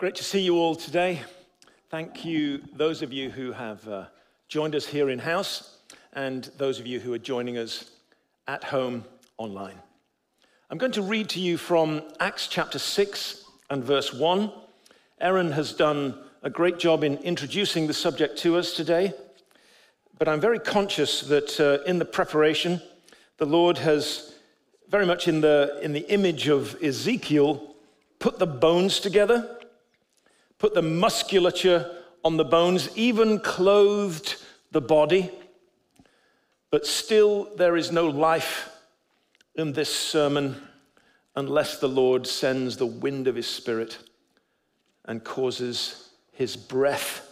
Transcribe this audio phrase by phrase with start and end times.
[0.00, 1.20] Great to see you all today.
[1.90, 4.06] Thank you, those of you who have uh,
[4.48, 5.76] joined us here in house,
[6.14, 7.90] and those of you who are joining us
[8.48, 9.04] at home
[9.36, 9.76] online.
[10.70, 14.50] I'm going to read to you from Acts chapter 6 and verse 1.
[15.20, 19.12] Aaron has done a great job in introducing the subject to us today,
[20.18, 22.80] but I'm very conscious that uh, in the preparation,
[23.36, 24.32] the Lord has
[24.88, 27.74] very much in the, in the image of Ezekiel
[28.18, 29.58] put the bones together
[30.60, 31.90] put the musculature
[32.22, 34.36] on the bones, even clothed
[34.70, 35.32] the body.
[36.70, 38.70] But still, there is no life
[39.56, 40.62] in this sermon
[41.34, 43.98] unless the Lord sends the wind of his spirit
[45.06, 47.26] and causes his breath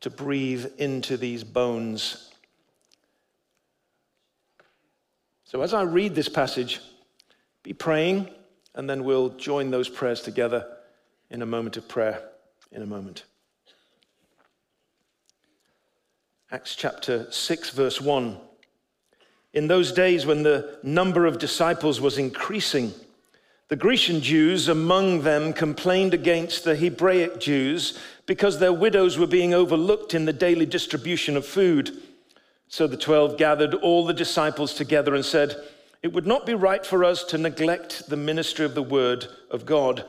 [0.00, 2.30] to breathe into these bones.
[5.44, 6.80] So, as I read this passage,
[7.64, 8.28] be praying,
[8.74, 10.64] and then we'll join those prayers together
[11.30, 12.27] in a moment of prayer
[12.72, 13.24] in a moment.
[16.50, 18.38] Acts chapter 6, verse 1.
[19.52, 22.92] In those days when the number of disciples was increasing,
[23.68, 29.52] the Grecian Jews among them complained against the Hebraic Jews because their widows were being
[29.52, 31.90] overlooked in the daily distribution of food.
[32.68, 35.56] So the twelve gathered all the disciples together and said,
[36.02, 39.66] It would not be right for us to neglect the ministry of the word of
[39.66, 40.04] God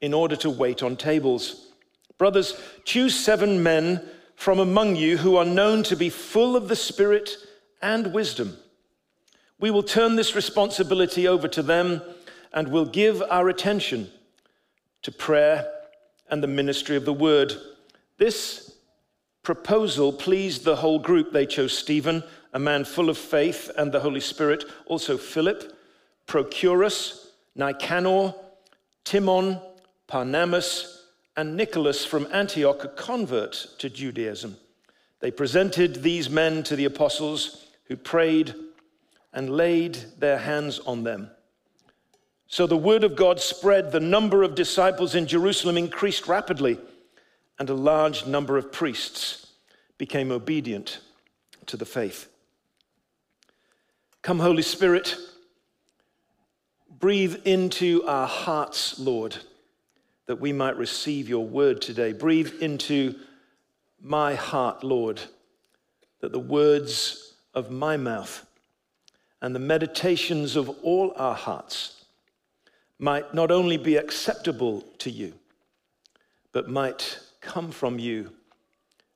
[0.00, 1.72] in order to wait on tables.
[2.18, 6.76] Brothers, choose seven men from among you who are known to be full of the
[6.76, 7.36] Spirit
[7.82, 8.56] and wisdom.
[9.58, 12.02] We will turn this responsibility over to them
[12.52, 14.10] and will give our attention
[15.02, 15.70] to prayer
[16.28, 17.52] and the ministry of the word.
[18.18, 18.76] This
[19.42, 21.32] proposal pleased the whole group.
[21.32, 25.76] They chose Stephen, a man full of faith and the Holy Spirit, also Philip,
[26.26, 28.34] Procorus, Nicanor,
[29.04, 29.60] Timon,
[30.08, 30.93] Parmenas,
[31.36, 34.56] and Nicholas from Antioch, a convert to Judaism.
[35.20, 38.54] They presented these men to the apostles who prayed
[39.32, 41.30] and laid their hands on them.
[42.46, 46.78] So the word of God spread, the number of disciples in Jerusalem increased rapidly,
[47.58, 49.46] and a large number of priests
[49.98, 51.00] became obedient
[51.66, 52.28] to the faith.
[54.22, 55.16] Come, Holy Spirit,
[56.88, 59.36] breathe into our hearts, Lord
[60.26, 62.12] that we might receive your word today.
[62.12, 63.14] Breathe into
[64.00, 65.20] my heart, Lord,
[66.20, 68.46] that the words of my mouth
[69.42, 72.04] and the meditations of all our hearts
[72.98, 75.34] might not only be acceptable to you,
[76.52, 78.32] but might come from you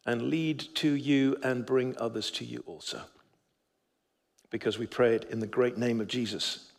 [0.04, 3.00] and lead to you and bring others to you also.
[4.50, 6.72] Because we pray it in the great name of Jesus.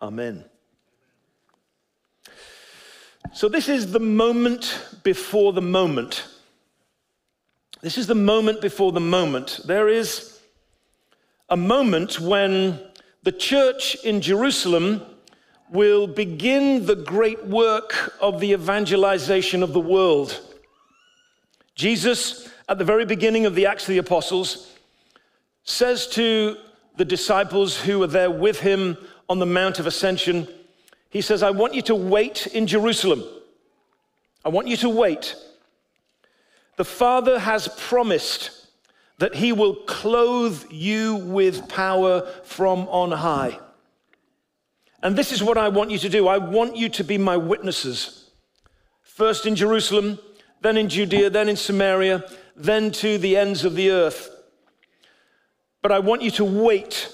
[0.00, 0.44] Amen.
[3.34, 6.24] So, this is the moment before the moment.
[7.80, 9.58] This is the moment before the moment.
[9.64, 10.38] There is
[11.48, 12.78] a moment when
[13.24, 15.02] the church in Jerusalem
[15.68, 20.40] will begin the great work of the evangelization of the world.
[21.74, 24.72] Jesus, at the very beginning of the Acts of the Apostles,
[25.64, 26.56] says to
[26.98, 28.96] the disciples who were there with him
[29.28, 30.46] on the Mount of Ascension,
[31.14, 33.22] he says, I want you to wait in Jerusalem.
[34.44, 35.36] I want you to wait.
[36.76, 38.50] The Father has promised
[39.18, 43.60] that He will clothe you with power from on high.
[45.04, 46.26] And this is what I want you to do.
[46.26, 48.30] I want you to be my witnesses.
[49.02, 50.18] First in Jerusalem,
[50.62, 52.24] then in Judea, then in Samaria,
[52.56, 54.30] then to the ends of the earth.
[55.80, 57.08] But I want you to wait.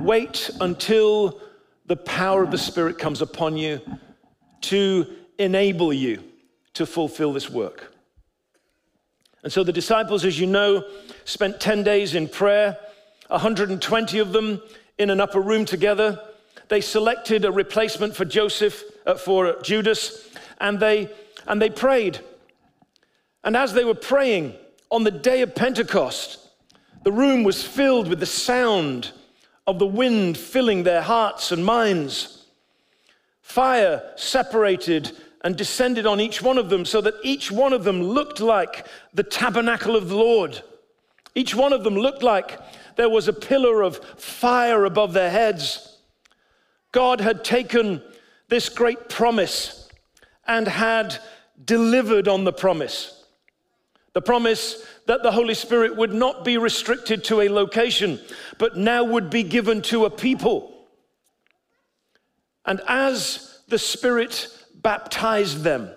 [0.00, 1.40] Wait until
[1.86, 3.80] the power of the Spirit comes upon you
[4.62, 5.06] to
[5.38, 6.22] enable you
[6.74, 7.92] to fulfill this work.
[9.42, 10.84] And so the disciples, as you know,
[11.24, 12.76] spent 10 days in prayer,
[13.28, 14.60] 120 of them
[14.98, 16.20] in an upper room together.
[16.68, 20.28] They selected a replacement for Joseph, uh, for Judas,
[20.60, 21.08] and they,
[21.46, 22.18] and they prayed.
[23.44, 24.54] And as they were praying
[24.90, 26.38] on the day of Pentecost,
[27.04, 29.12] the room was filled with the sound
[29.66, 32.44] of the wind filling their hearts and minds.
[33.42, 38.02] Fire separated and descended on each one of them so that each one of them
[38.02, 40.62] looked like the tabernacle of the Lord.
[41.34, 42.58] Each one of them looked like
[42.96, 45.98] there was a pillar of fire above their heads.
[46.92, 48.02] God had taken
[48.48, 49.88] this great promise
[50.46, 51.18] and had
[51.64, 53.24] delivered on the promise.
[54.14, 58.20] The promise that the Holy Spirit would not be restricted to a location,
[58.58, 60.72] but now would be given to a people.
[62.64, 65.90] And as the Spirit baptized them.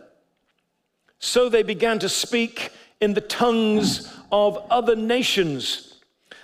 [1.19, 2.71] So they began to speak
[3.01, 5.99] in the tongues of other nations.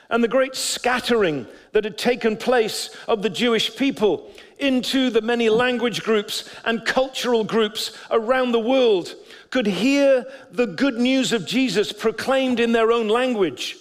[0.10, 5.50] And the great scattering that had taken place of the Jewish people into the many
[5.50, 9.16] language groups and cultural groups around the world
[9.56, 13.78] could hear the good news of Jesus proclaimed in their own language.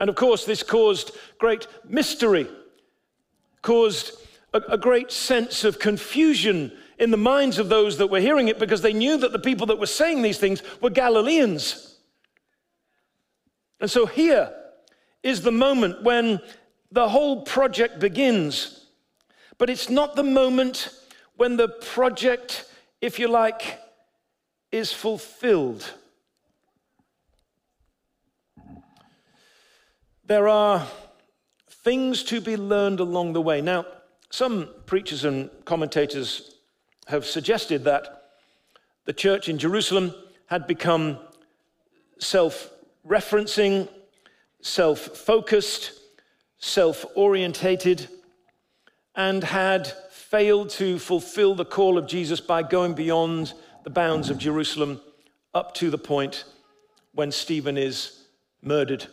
[0.00, 2.48] And of course, this caused great mystery,
[3.62, 4.10] caused
[4.52, 8.58] a, a, great sense of confusion in the minds of those that were hearing it
[8.58, 11.98] because they knew that the people that were saying these things were Galileans.
[13.78, 14.52] And so here
[15.22, 16.40] is the moment when
[16.90, 18.86] the whole project begins.
[19.56, 20.88] But it's not the moment
[21.36, 22.64] when the project,
[23.00, 23.78] if you like,
[24.72, 25.92] is fulfilled.
[30.24, 30.86] There are
[31.68, 33.60] things to be learned along the way.
[33.60, 33.84] Now,
[34.30, 36.56] some preachers and commentators
[37.06, 38.30] have suggested that
[39.04, 40.14] the church in Jerusalem
[40.46, 41.18] had become
[42.18, 42.70] self
[43.06, 43.88] referencing,
[44.62, 45.92] self focused,
[46.58, 48.08] self orientated,
[49.14, 53.52] and had failed to fulfill the call of Jesus by going beyond
[53.84, 55.00] the bounds of Jerusalem
[55.54, 56.44] up to the point
[57.14, 58.24] when Stephen is
[58.62, 59.06] murdered.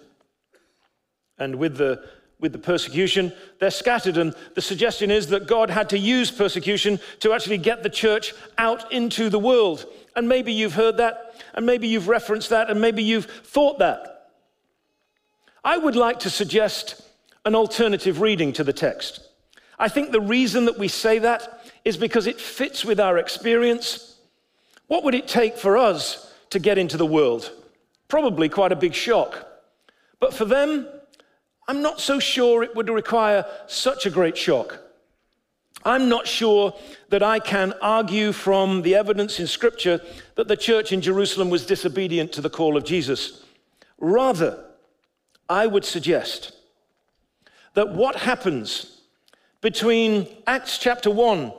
[1.37, 2.03] And with the,
[2.39, 4.17] with the persecution, they're scattered.
[4.17, 8.33] And the suggestion is that God had to use persecution to actually get the church
[8.57, 9.85] out into the world.
[10.15, 14.29] And maybe you've heard that, and maybe you've referenced that, and maybe you've thought that.
[15.63, 17.01] I would like to suggest
[17.45, 19.21] an alternative reading to the text.
[19.77, 24.08] I think the reason that we say that is because it fits with our experience.
[24.89, 27.51] What would it take for us to get into the world?
[28.07, 29.47] Probably quite a big shock.
[30.19, 30.87] But for them,
[31.67, 34.79] I'm not so sure it would require such a great shock.
[35.85, 36.73] I'm not sure
[37.09, 40.01] that I can argue from the evidence in Scripture
[40.33, 43.43] that the church in Jerusalem was disobedient to the call of Jesus.
[43.99, 44.65] Rather,
[45.47, 46.53] I would suggest
[47.75, 49.01] that what happens
[49.61, 51.53] between Acts chapter 1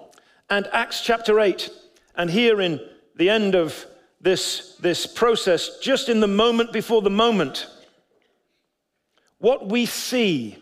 [0.50, 1.70] and Acts chapter 8,
[2.16, 2.80] and here in
[3.20, 3.86] the end of
[4.22, 7.66] this, this process, just in the moment before the moment,
[9.36, 10.56] what we see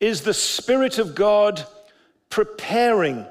[0.00, 1.64] is the Spirit of God
[2.28, 3.24] preparing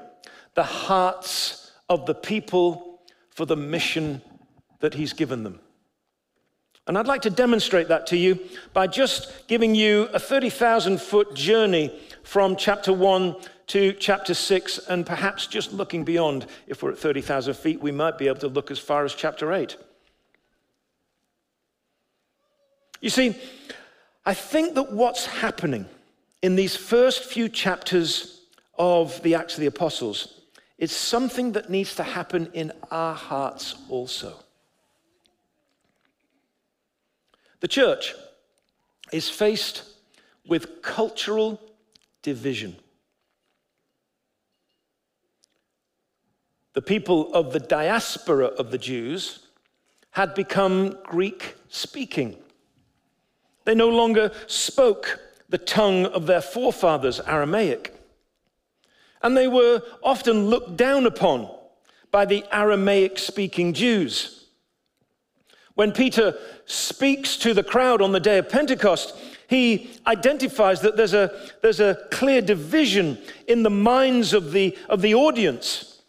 [0.54, 4.22] the hearts of the people for the mission
[4.78, 5.60] that He's given them.
[6.86, 8.38] And I'd like to demonstrate that to you
[8.72, 13.36] by just giving you a 30,000 foot journey from chapter 1
[13.68, 16.46] to chapter 6, and perhaps just looking beyond.
[16.66, 19.52] If we're at 30,000 feet, we might be able to look as far as chapter
[19.52, 19.76] 8.
[23.00, 23.36] You see,
[24.26, 25.86] I think that what's happening
[26.42, 28.42] in these first few chapters
[28.78, 30.40] of the Acts of the Apostles
[30.78, 34.34] is something that needs to happen in our hearts also.
[37.60, 38.14] The church
[39.12, 39.82] is faced
[40.46, 41.60] with cultural
[42.22, 42.76] division.
[46.72, 49.40] The people of the diaspora of the Jews
[50.12, 52.36] had become Greek speaking.
[53.64, 57.94] They no longer spoke the tongue of their forefathers, Aramaic.
[59.22, 61.50] And they were often looked down upon
[62.10, 64.46] by the Aramaic speaking Jews.
[65.74, 66.36] When Peter
[66.66, 69.16] speaks to the crowd on the day of Pentecost,
[69.50, 75.02] he identifies that there's a, there's a clear division in the minds of the, of
[75.02, 76.02] the audience.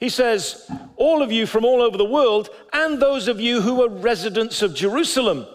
[0.00, 3.82] He says, All of you from all over the world, and those of you who
[3.82, 5.46] are residents of Jerusalem.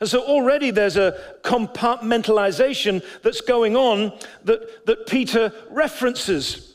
[0.00, 4.12] And so already there's a compartmentalization that's going on
[4.44, 6.74] that, that Peter references.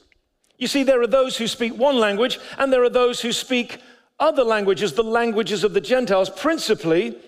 [0.57, 3.77] You see, there are those who speak one language, and there are those who speak
[4.19, 7.19] other languages, the languages of the Gentiles, principally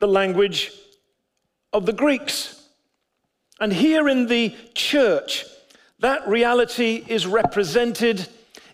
[0.00, 0.72] the language
[1.72, 2.66] of the Greeks.
[3.60, 5.44] And here in the church,
[5.98, 8.26] that reality is represented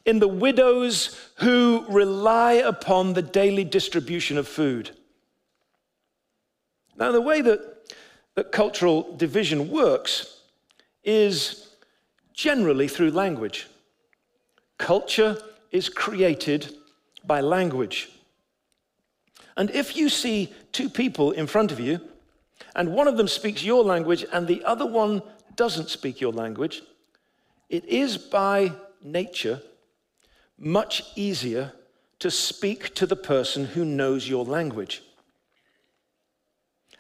[0.05, 4.91] in the widows who rely upon the daily distribution of food.
[6.97, 7.93] Now, the way that,
[8.37, 10.41] that cultural division works
[11.03, 11.69] is
[12.33, 13.67] generally through language.
[14.79, 15.37] Culture
[15.73, 16.73] is created
[17.25, 18.09] by language.
[19.57, 22.01] And if you see two people in front of you,
[22.77, 25.23] and one of them speaks your language and the other one
[25.57, 26.83] doesn't speak your language,
[27.71, 28.71] it is by
[29.03, 29.61] nature
[30.59, 31.73] much easier
[32.19, 35.03] to speak to the person who knows your language.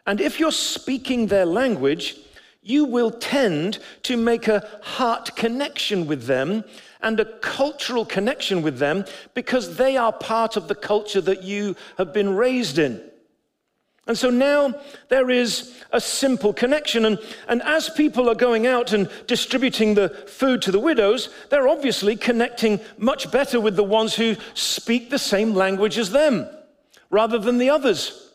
[0.06, 2.16] And if you're speaking their language,
[2.62, 6.64] you will tend to make a heart connection with them
[7.02, 9.04] and a cultural connection with them
[9.35, 13.02] because they are part of the culture that you have been raised in.
[14.06, 14.75] And so now
[15.08, 17.04] there is a simple connection.
[17.04, 21.68] And, and as people are going out and distributing the food to the widows, they're
[21.68, 26.48] obviously connecting much better with the ones who speak the same language as them
[27.10, 28.32] rather than the others.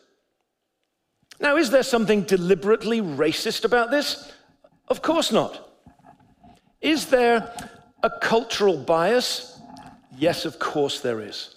[1.40, 4.30] Now, is there something deliberately racist about this?
[4.88, 5.70] Of course not.
[6.80, 7.52] Is there
[8.02, 9.58] a cultural bias?
[10.16, 11.56] Yes, of course there is.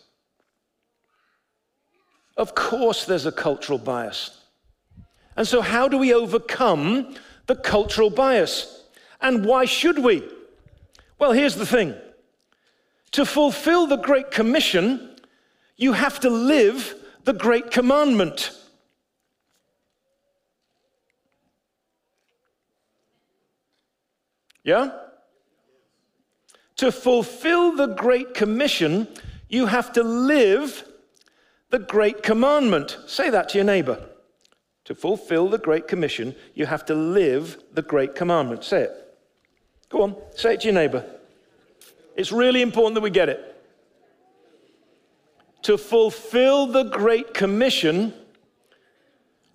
[2.37, 4.41] Of course, there's a cultural bias.
[5.37, 7.15] And so, how do we overcome
[7.47, 8.83] the cultural bias?
[9.21, 10.23] And why should we?
[11.17, 11.95] Well, here's the thing
[13.11, 15.15] to fulfill the Great Commission,
[15.77, 18.51] you have to live the Great Commandment.
[24.63, 24.91] Yeah?
[26.77, 29.07] To fulfill the Great Commission,
[29.47, 30.83] you have to live
[31.75, 32.97] the Great Commandment.
[33.05, 34.01] Say that to your neighbor.
[34.85, 38.63] To fulfill the Great Commission, you have to live the Great Commandment.
[38.63, 39.17] Say it.
[39.89, 41.05] Go on, say it to your neighbor.
[42.15, 43.61] It's really important that we get it.
[45.63, 48.13] To fulfill the Great Commission,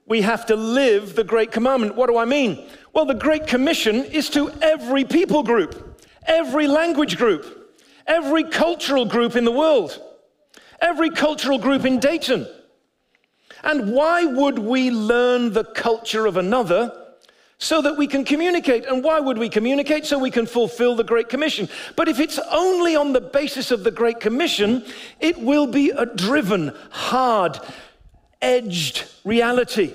[0.05, 1.97] we have to live the Great Commandment.
[1.97, 2.69] What do I mean?
[2.93, 9.37] Well, the Great Commission is to every people group, every language group, every cultural group
[9.37, 9.99] in the world
[10.81, 12.47] every cultural group in Dayton.
[13.63, 16.97] And why would we learn the culture of another
[17.59, 18.87] so that we can communicate?
[18.87, 20.07] And why would we communicate?
[20.07, 21.69] So we can fulfill the Great Commission.
[21.95, 24.85] But if it's only on the basis of the Great Commission,
[25.21, 27.59] it will be a driven, hard,
[28.41, 29.93] edged reality.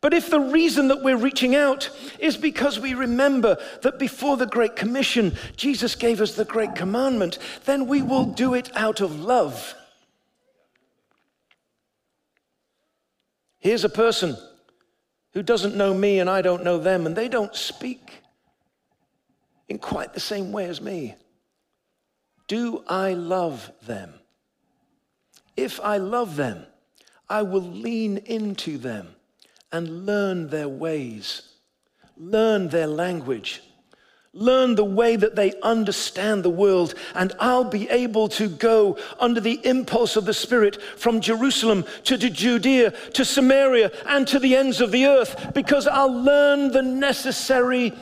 [0.00, 1.90] But if the reason that we're reaching out
[2.20, 7.38] is because we remember that before the Great Commission, Jesus gave us the Great Commandment,
[7.64, 9.74] then we will do it out of love.
[13.58, 14.36] Here's a person
[15.32, 18.22] who doesn't know me and I don't know them, and they don't speak
[19.68, 21.16] in quite the same way as me.
[22.46, 24.14] Do I love them?
[25.56, 26.66] If I love them,
[27.28, 29.16] I will lean into them
[29.72, 31.42] and learn their ways,
[32.16, 33.62] learn their language,
[34.32, 39.40] learn the way that they understand the world, and I'll be able to go under
[39.40, 44.80] the impulse of the Spirit from Jerusalem to Judea to Samaria and to the ends
[44.80, 47.92] of the earth because I'll learn the necessary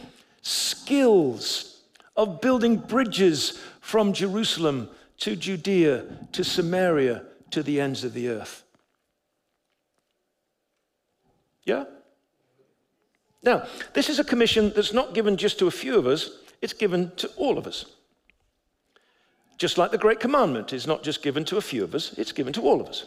[0.43, 1.81] skills
[2.17, 8.66] of building bridges from Jerusalem to Judea to Samaria to the ends of the earth.
[11.67, 11.85] Yeah?
[13.43, 16.31] Now, this is a commission that's not given just to a few of us,
[16.63, 17.85] it's given to all of us.
[19.59, 22.33] Just like the Great Commandment is not just given to a few of us, it's
[22.33, 23.05] given to all of us.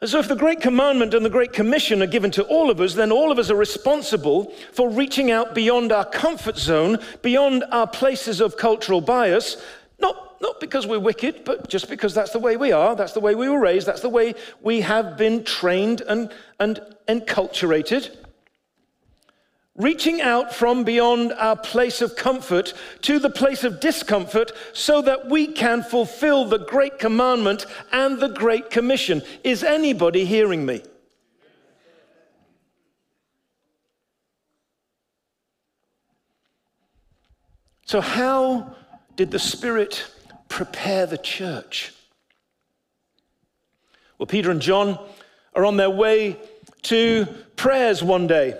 [0.00, 2.80] And so, if the Great Commandment and the Great Commission are given to all of
[2.80, 7.64] us, then all of us are responsible for reaching out beyond our comfort zone, beyond
[7.72, 9.56] our places of cultural bias,
[10.40, 13.34] not because we're wicked, but just because that's the way we are, that's the way
[13.34, 18.14] we were raised, that's the way we have been trained and, and enculturated.
[19.74, 25.28] Reaching out from beyond our place of comfort to the place of discomfort so that
[25.28, 29.22] we can fulfill the great commandment and the great commission.
[29.44, 30.82] Is anybody hearing me?
[37.84, 38.74] So, how
[39.16, 40.04] did the Spirit
[40.48, 41.92] prepare the church.
[44.18, 44.98] Well, Peter and John
[45.54, 46.36] are on their way
[46.82, 47.26] to
[47.56, 48.58] prayers one day.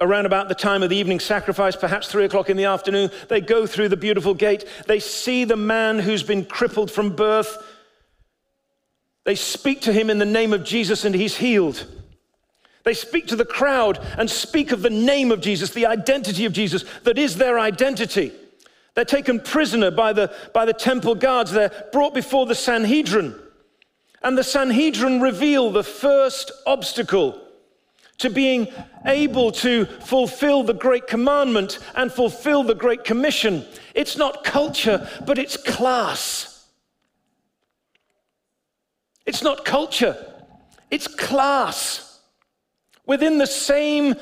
[0.00, 3.40] Around about the time of the evening sacrifice, perhaps three o'clock in the afternoon, they
[3.40, 4.64] go through the beautiful gate.
[4.88, 7.56] They see the man who's been crippled from birth.
[9.24, 11.86] They speak to him in the name of Jesus and he's healed.
[12.84, 16.52] They speak to the crowd and speak of the name of Jesus, the identity of
[16.52, 18.32] Jesus that is their identity.
[18.94, 21.50] They're taken prisoner by the, by the temple guards.
[21.50, 23.34] They're brought before the Sanhedrin.
[24.22, 27.40] And the Sanhedrin reveal the first obstacle
[28.18, 28.68] to being
[29.04, 33.64] able to fulfill the great commandment and fulfill the great commission.
[33.94, 36.52] It's not culture, but it's class.
[39.26, 40.16] It's not culture,
[40.90, 42.20] it's class.
[43.06, 44.14] Within the same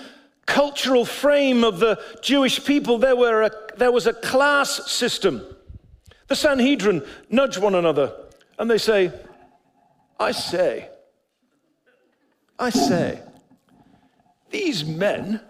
[0.51, 5.43] cultural frame of the Jewish people, there, were a, there was a class system.
[6.27, 8.13] The Sanhedrin nudge one another
[8.59, 9.13] and they say,
[10.19, 10.89] I say,
[12.59, 13.21] I say,
[14.51, 15.41] these men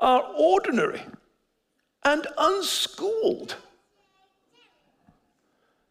[0.00, 1.02] are ordinary
[2.04, 3.56] and unschooled.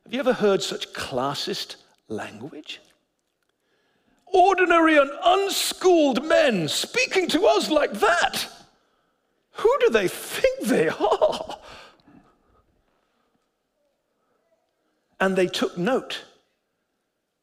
[0.05, 1.75] Have you ever heard such classist
[2.07, 2.81] language?
[4.33, 8.47] Ordinary and unschooled men speaking to us like that.
[9.53, 11.57] Who do they think they are?
[15.19, 16.23] And they took note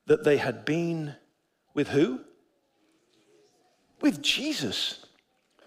[0.07, 1.14] that they had been
[1.75, 2.21] with who?
[4.00, 5.04] With Jesus,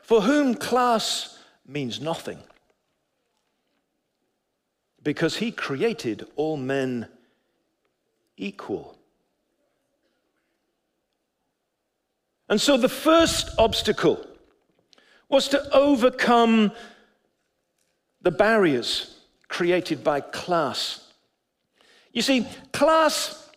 [0.02, 2.40] for whom class means nothing
[5.04, 7.08] because he created all men
[8.38, 8.98] equal.
[12.52, 14.28] And so the first obstacle
[15.30, 16.74] was to overcome
[18.22, 19.18] the barriers
[19.48, 21.14] created by class.
[22.12, 23.50] You see, class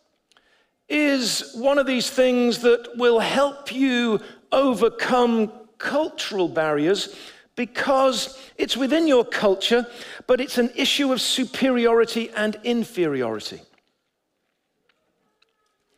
[0.89, 4.21] is one of these things that will help you
[4.53, 7.17] overcome cultural barriers
[7.57, 9.89] because it's within your culture,
[10.29, 13.61] but it's an issue of superiority and inferiority.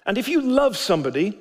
[0.06, 1.38] And if you love somebody,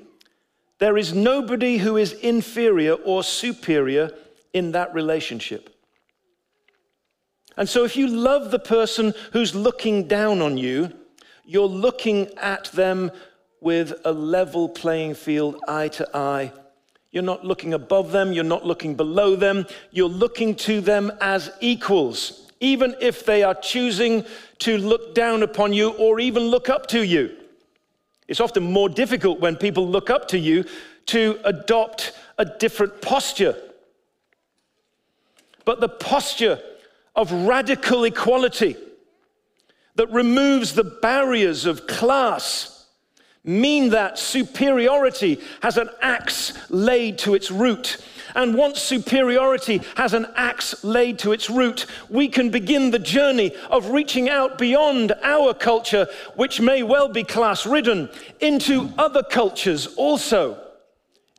[0.79, 4.12] there is nobody who is inferior or superior
[4.53, 5.70] in that relationship.
[7.58, 10.91] And so, if you love the person who's looking down on you,
[11.46, 13.12] you're looking at them
[13.62, 16.51] with a level playing field, eye to eye,
[17.12, 21.50] you're not looking above them, you're not looking below them, you're looking to them as
[21.62, 24.25] equals, even if they are choosing
[24.60, 27.38] to look down upon you or even look up to you.
[28.27, 30.65] It's often more difficult when people look up to you
[31.08, 33.55] to adopt a different posture.
[35.63, 36.60] But the posture
[37.15, 38.75] of radical equality
[39.96, 42.88] that removes the barriers of class
[43.44, 47.98] mean that superiority has an axe laid to its root.
[48.36, 53.56] And once superiority has an axe laid to its root, we can begin the journey
[53.72, 58.10] of reaching out beyond our culture, which may well be class ridden,
[58.42, 60.62] into other cultures also.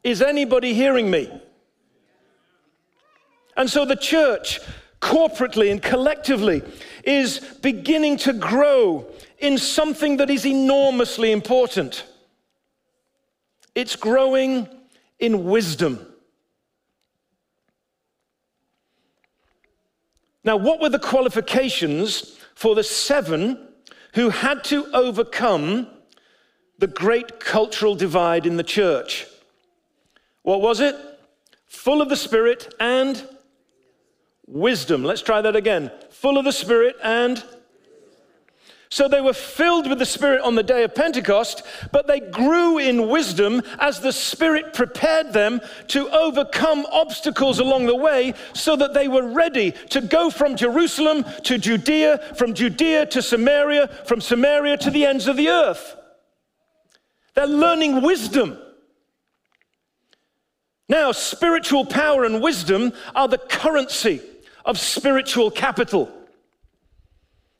[0.02, 1.30] Is anybody hearing me?
[3.58, 4.60] And so the church,
[5.00, 6.62] corporately and collectively,
[7.04, 9.06] is beginning to grow
[9.38, 12.04] in something that is enormously important.
[13.74, 14.66] It's growing
[15.18, 16.06] in wisdom.
[20.46, 23.58] Now, what were the qualifications for the seven
[24.14, 25.88] who had to overcome
[26.78, 29.26] the great cultural divide in the church?
[30.42, 30.94] What was it?
[31.66, 33.28] Full of the Spirit and
[34.46, 35.02] wisdom.
[35.02, 35.90] Let's try that again.
[36.10, 37.42] Full of the Spirit and
[38.88, 42.78] so they were filled with the Spirit on the day of Pentecost, but they grew
[42.78, 48.94] in wisdom as the Spirit prepared them to overcome obstacles along the way so that
[48.94, 54.76] they were ready to go from Jerusalem to Judea, from Judea to Samaria, from Samaria
[54.78, 55.96] to the ends of the earth.
[57.34, 58.56] They're learning wisdom.
[60.88, 64.20] Now, spiritual power and wisdom are the currency
[64.64, 66.10] of spiritual capital.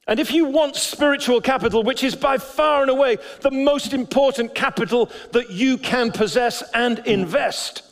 [0.07, 4.55] And if you want spiritual capital, which is by far and away the most important
[4.55, 7.83] capital that you can possess and invest,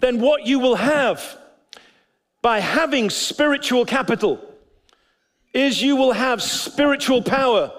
[0.00, 1.38] then what you will have
[2.42, 4.44] by having spiritual capital
[5.54, 7.72] is you will have spiritual power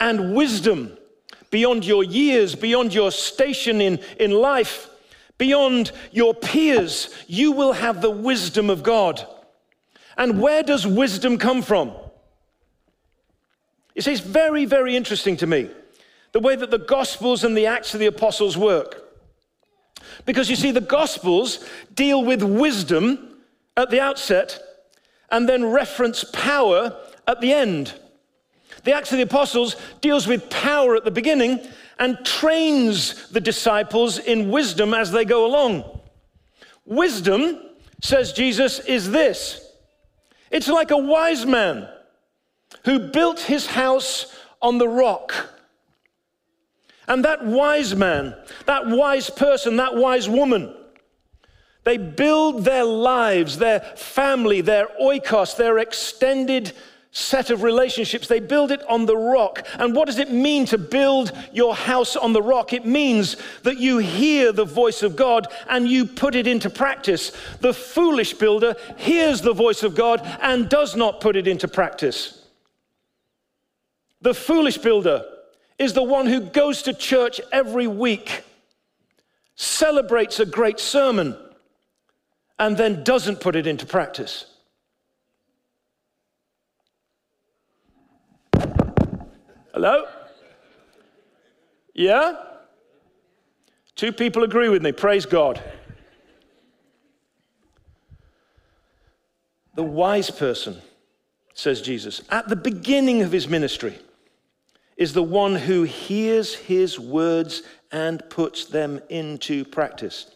[0.00, 0.96] and wisdom
[1.50, 4.90] beyond your years, beyond your station in, in life,
[5.38, 7.14] beyond your peers.
[7.28, 9.24] You will have the wisdom of God.
[10.18, 11.92] And where does wisdom come from?
[13.94, 15.70] You see, it's very, very interesting to me
[16.32, 19.02] the way that the Gospels and the Acts of the Apostles work.
[20.26, 23.36] Because you see, the Gospels deal with wisdom
[23.76, 24.58] at the outset
[25.30, 26.96] and then reference power
[27.28, 27.94] at the end.
[28.82, 31.60] The Acts of the Apostles deals with power at the beginning
[31.98, 36.00] and trains the disciples in wisdom as they go along.
[36.84, 37.60] Wisdom,
[38.02, 39.60] says Jesus, is this
[40.50, 41.88] it's like a wise man
[42.84, 45.50] who built his house on the rock.
[47.06, 48.34] And that wise man,
[48.66, 50.74] that wise person, that wise woman,
[51.84, 56.72] they build their lives, their family, their oikos, their extended
[57.10, 58.26] set of relationships.
[58.26, 59.66] They build it on the rock.
[59.74, 62.72] And what does it mean to build your house on the rock?
[62.72, 67.32] It means that you hear the voice of God and you put it into practice.
[67.60, 72.43] The foolish builder hears the voice of God and does not put it into practice.
[74.24, 75.22] The foolish builder
[75.78, 78.42] is the one who goes to church every week
[79.54, 81.36] celebrates a great sermon,
[82.58, 84.46] and then doesn't put it into practice.
[89.74, 90.06] Hello?
[91.92, 92.36] Yeah?
[93.94, 94.92] Two people agree with me.
[94.92, 95.62] Praise God.
[99.74, 100.80] The wise person,
[101.52, 103.98] says Jesus, at the beginning of his ministry,
[104.96, 110.30] is the one who hears his words and puts them into practice.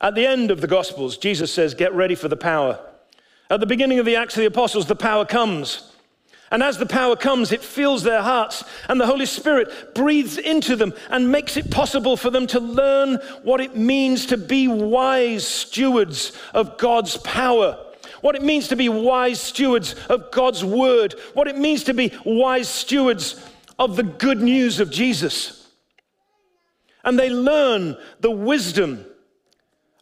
[0.00, 2.78] At the end of the Gospels, Jesus says, Get ready for the power.
[3.50, 5.90] At the beginning of the Acts of the Apostles, the power comes.
[6.50, 10.76] And as the power comes, it fills their hearts, and the Holy Spirit breathes into
[10.76, 15.46] them and makes it possible for them to learn what it means to be wise
[15.46, 17.84] stewards of God's power,
[18.24, 22.10] what it means to be wise stewards of God's word, what it means to be
[22.24, 23.38] wise stewards
[23.78, 25.68] of the good news of Jesus.
[27.04, 29.04] And they learn the wisdom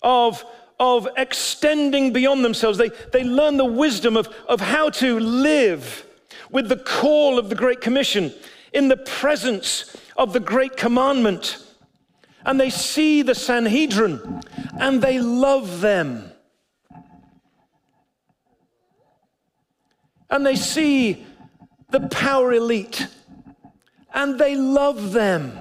[0.03, 0.45] of,
[0.79, 2.79] of extending beyond themselves.
[2.79, 6.07] They, they learn the wisdom of, of how to live
[6.49, 8.33] with the call of the Great Commission,
[8.73, 11.59] in the presence of the Great Commandment.
[12.47, 14.43] And they see the Sanhedrin
[14.79, 16.32] and they love them.
[20.33, 21.27] And they see
[21.91, 23.07] the power elite
[24.15, 25.59] and they love them.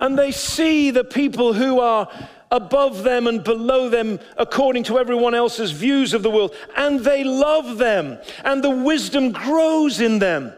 [0.00, 2.08] And they see the people who are
[2.50, 6.54] above them and below them according to everyone else's views of the world.
[6.76, 10.54] And they love them, and the wisdom grows in them.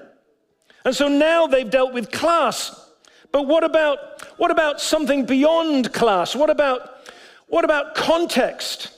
[0.85, 2.93] And so now they've dealt with class.
[3.33, 3.99] But what about,
[4.39, 6.37] what about something beyond class?
[6.37, 7.09] What about,
[7.49, 8.97] what about context?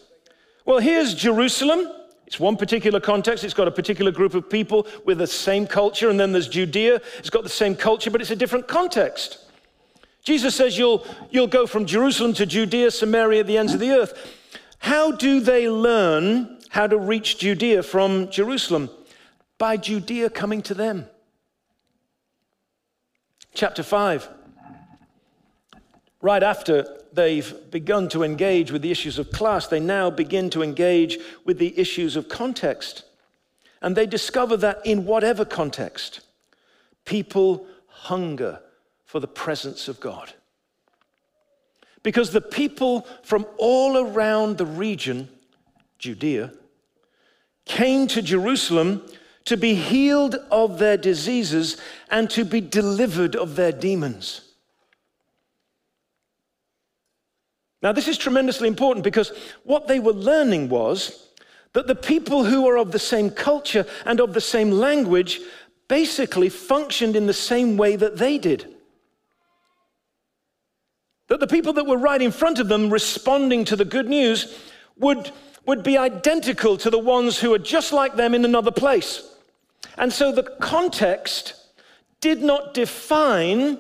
[0.67, 1.91] Well, here's Jerusalem.
[2.33, 3.45] It's one particular context.
[3.45, 6.09] It's got a particular group of people with the same culture.
[6.09, 7.03] And then there's Judea.
[7.19, 9.37] It's got the same culture, but it's a different context.
[10.23, 14.35] Jesus says you'll, you'll go from Jerusalem to Judea, Samaria, the ends of the earth.
[14.79, 18.89] How do they learn how to reach Judea from Jerusalem?
[19.59, 21.05] By Judea coming to them.
[23.53, 24.31] Chapter 5.
[26.23, 30.63] Right after they've begun to engage with the issues of class, they now begin to
[30.63, 33.05] engage with the issues of context.
[33.81, 36.21] And they discover that in whatever context,
[37.05, 38.61] people hunger
[39.05, 40.33] for the presence of God.
[42.03, 45.29] Because the people from all around the region,
[45.99, 46.53] Judea,
[47.65, 49.03] came to Jerusalem
[49.45, 51.77] to be healed of their diseases
[52.11, 54.52] and to be delivered of their demons.
[57.83, 59.33] Now, this is tremendously important because
[59.65, 61.29] what they were learning was
[61.73, 65.41] that the people who are of the same culture and of the same language
[65.89, 68.73] basically functioned in the same way that they did.
[71.29, 74.59] That the people that were right in front of them responding to the good news
[74.97, 75.33] would,
[75.67, 79.29] would be identical to the ones who are just like them in another place.
[79.99, 81.55] And so the context
[82.21, 83.79] did not define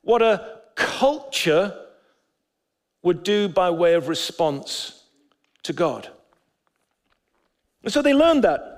[0.00, 1.81] what a culture
[3.02, 5.02] would do by way of response
[5.64, 6.08] to God.
[7.82, 8.68] And so they learned that.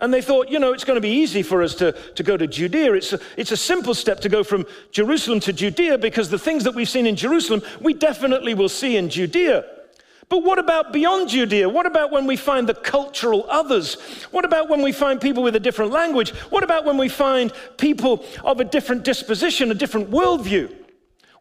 [0.00, 2.36] And they thought, you know, it's going to be easy for us to, to go
[2.36, 2.94] to Judea.
[2.94, 6.64] It's a, it's a simple step to go from Jerusalem to Judea because the things
[6.64, 9.64] that we've seen in Jerusalem, we definitely will see in Judea.
[10.30, 11.68] But what about beyond Judea?
[11.68, 13.96] What about when we find the cultural others?
[14.30, 16.30] What about when we find people with a different language?
[16.50, 20.74] What about when we find people of a different disposition, a different worldview?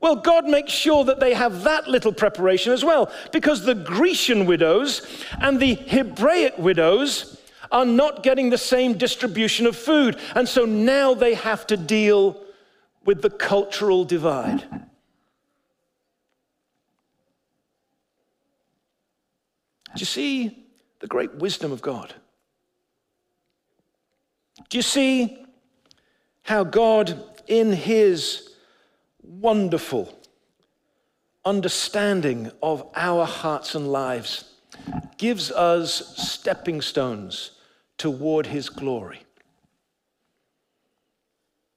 [0.02, 4.46] Well, God makes sure that they have that little preparation as well, because the Grecian
[4.46, 5.06] widows
[5.42, 10.18] and the Hebraic widows are not getting the same distribution of food.
[10.36, 12.42] And so now they have to deal
[13.06, 14.64] with the cultural divide.
[19.96, 20.66] Do you see
[21.00, 22.14] the great wisdom of God?
[24.70, 25.46] Do you see
[26.44, 28.49] how God, in His
[29.30, 30.14] wonderful
[31.46, 34.46] understanding of our hearts and lives,
[35.18, 37.52] gives us stepping stones
[37.98, 39.22] toward his glory.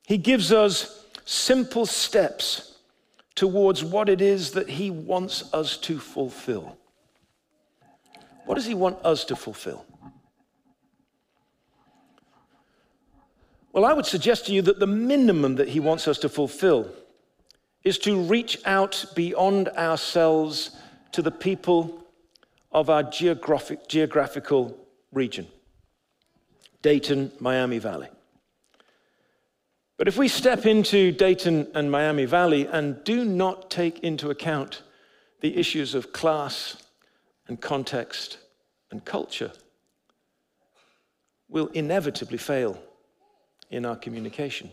[0.07, 2.77] He gives us simple steps
[3.35, 6.77] towards what it is that he wants us to fulfill.
[8.47, 9.87] What does he want us to fulfill?
[13.73, 16.93] Well, I would suggest to you that the minimum that he wants us to fulfill
[17.85, 20.71] is to reach out beyond ourselves
[21.13, 22.05] to the people
[22.71, 24.77] of our geographic, geographical
[25.13, 25.47] region.
[26.81, 28.09] Dayton, Miami Valley.
[29.97, 34.83] But if we step into Dayton and Miami Valley and do not take into account
[35.41, 36.83] the issues of class
[37.47, 38.39] and context
[38.91, 39.53] and culture,
[41.49, 42.81] we'll inevitably fail
[43.71, 44.73] in our communication.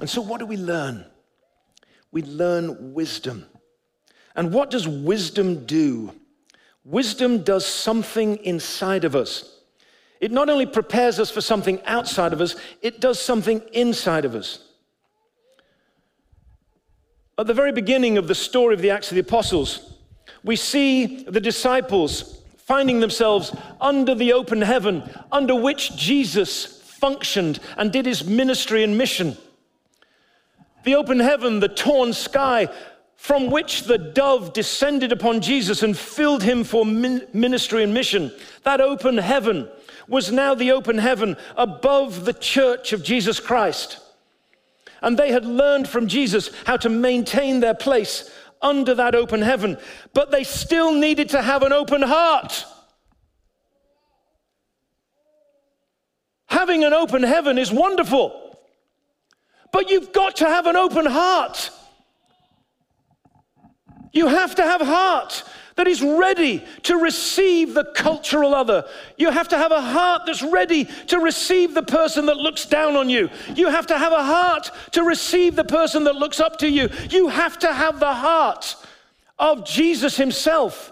[0.00, 1.04] And so, what do we learn?
[2.12, 3.46] We learn wisdom.
[4.34, 6.12] And what does wisdom do?
[6.84, 9.58] Wisdom does something inside of us.
[10.20, 14.34] It not only prepares us for something outside of us, it does something inside of
[14.34, 14.64] us.
[17.38, 19.94] At the very beginning of the story of the Acts of the Apostles,
[20.42, 27.92] we see the disciples finding themselves under the open heaven, under which Jesus functioned and
[27.92, 29.36] did his ministry and mission.
[30.84, 32.68] The open heaven, the torn sky,
[33.16, 38.32] from which the dove descended upon Jesus and filled him for ministry and mission.
[38.62, 39.68] That open heaven
[40.06, 43.98] was now the open heaven above the church of Jesus Christ.
[45.02, 48.30] And they had learned from Jesus how to maintain their place
[48.62, 49.78] under that open heaven,
[50.14, 52.64] but they still needed to have an open heart.
[56.46, 58.47] Having an open heaven is wonderful,
[59.72, 61.70] but you've got to have an open heart.
[64.12, 65.44] You have to have a heart
[65.76, 68.84] that is ready to receive the cultural other.
[69.16, 72.96] You have to have a heart that's ready to receive the person that looks down
[72.96, 73.30] on you.
[73.54, 76.88] You have to have a heart to receive the person that looks up to you.
[77.10, 78.74] You have to have the heart
[79.38, 80.90] of Jesus himself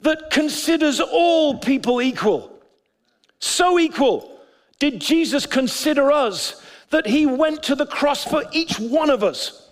[0.00, 2.58] that considers all people equal.
[3.38, 4.40] So equal
[4.78, 9.70] did Jesus consider us that he went to the cross for each one of us.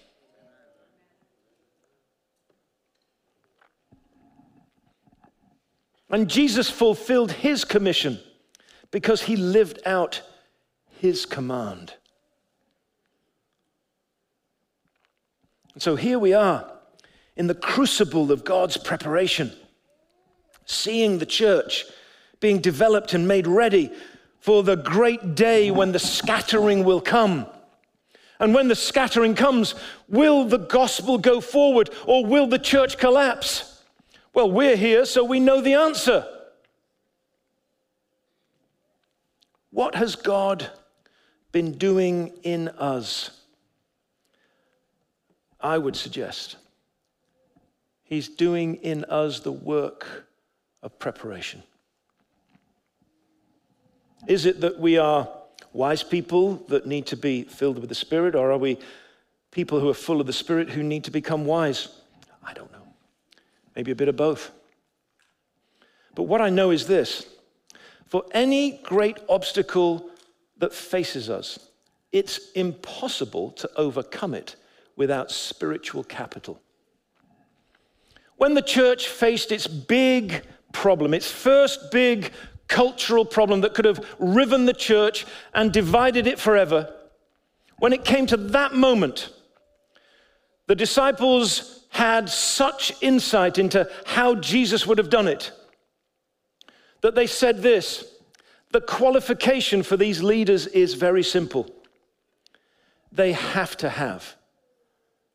[6.08, 8.18] And Jesus fulfilled his commission
[8.90, 10.22] because he lived out
[10.98, 11.94] his command.
[15.74, 16.72] And so here we are
[17.36, 19.52] in the crucible of God's preparation,
[20.64, 21.84] seeing the church
[22.40, 23.92] being developed and made ready
[24.40, 27.46] for the great day when the scattering will come.
[28.38, 29.74] And when the scattering comes,
[30.08, 33.82] will the gospel go forward or will the church collapse?
[34.32, 36.26] Well, we're here, so we know the answer.
[39.70, 40.70] What has God
[41.52, 43.30] been doing in us?
[45.60, 46.56] I would suggest
[48.04, 50.26] He's doing in us the work
[50.82, 51.62] of preparation.
[54.26, 55.28] Is it that we are
[55.72, 58.78] wise people that need to be filled with the Spirit, or are we
[59.50, 61.88] people who are full of the Spirit who need to become wise?
[62.42, 62.80] I don't know
[63.80, 64.50] maybe a bit of both.
[66.14, 67.26] But what I know is this
[68.06, 70.10] for any great obstacle
[70.58, 71.58] that faces us,
[72.12, 74.56] it's impossible to overcome it
[74.96, 76.60] without spiritual capital.
[78.36, 82.32] When the church faced its big problem, its first big
[82.70, 86.90] cultural problem that could have riven the church and divided it forever,
[87.78, 89.30] when it came to that moment,
[90.66, 95.52] the disciples had such insight into how Jesus would have done it
[97.00, 98.04] that they said this
[98.72, 101.68] the qualification for these leaders is very simple.
[103.10, 104.36] They have to have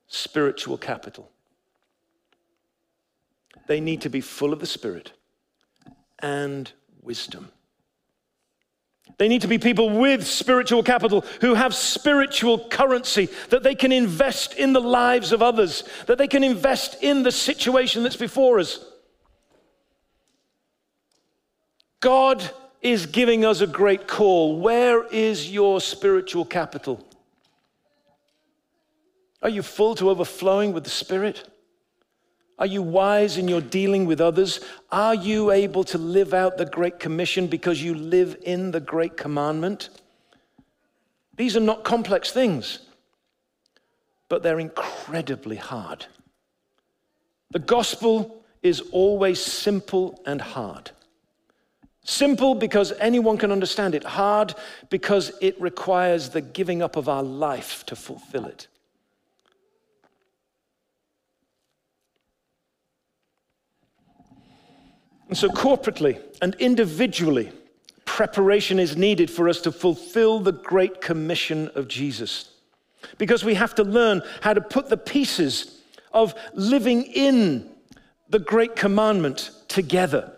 [0.08, 1.30] spiritual capital.
[3.68, 5.12] They need to be full of the Spirit
[6.20, 6.72] and
[7.06, 7.50] wisdom.
[9.18, 13.92] They need to be people with spiritual capital who have spiritual currency that they can
[13.92, 18.60] invest in the lives of others, that they can invest in the situation that's before
[18.60, 18.84] us.
[22.02, 22.44] God
[22.82, 24.60] is giving us a great call.
[24.60, 27.04] Where is your spiritual capital?
[29.42, 31.48] Are you full to overflowing with the Spirit?
[32.58, 34.62] Are you wise in your dealing with others?
[34.92, 39.18] Are you able to live out the Great Commission because you live in the Great
[39.18, 39.90] Commandment?
[41.36, 42.80] These are not complex things,
[44.30, 46.06] but they're incredibly hard.
[47.52, 50.92] The gospel is always simple and hard.
[52.06, 54.54] Simple because anyone can understand it, hard
[54.90, 58.68] because it requires the giving up of our life to fulfill it.
[65.36, 67.52] And so, corporately and individually,
[68.06, 72.54] preparation is needed for us to fulfill the great commission of Jesus.
[73.18, 75.82] Because we have to learn how to put the pieces
[76.14, 77.70] of living in
[78.30, 80.32] the great commandment together.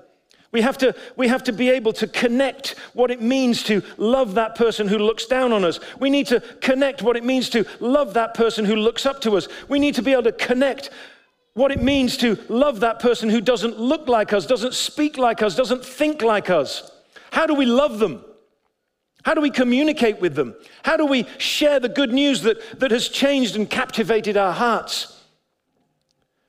[0.51, 4.33] We have, to, we have to be able to connect what it means to love
[4.33, 5.79] that person who looks down on us.
[5.99, 9.37] We need to connect what it means to love that person who looks up to
[9.37, 9.47] us.
[9.69, 10.89] We need to be able to connect
[11.57, 15.41] what it means to love that person who doesn't look like us, doesn't speak like
[15.41, 16.91] us, doesn't think like us.
[17.31, 18.23] How do we love them?
[19.23, 20.55] How do we communicate with them?
[20.83, 25.19] How do we share the good news that, that has changed and captivated our hearts?